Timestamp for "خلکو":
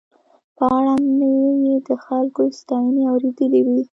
2.05-2.41